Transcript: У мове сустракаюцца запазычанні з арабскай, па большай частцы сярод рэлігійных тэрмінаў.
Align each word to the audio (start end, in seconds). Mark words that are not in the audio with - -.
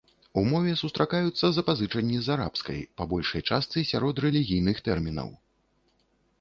У 0.41 0.43
мове 0.51 0.71
сустракаюцца 0.83 1.45
запазычанні 1.57 2.17
з 2.29 2.33
арабскай, 2.37 2.79
па 3.01 3.09
большай 3.13 3.41
частцы 3.53 3.87
сярод 3.93 4.25
рэлігійных 4.29 4.77
тэрмінаў. 4.89 5.29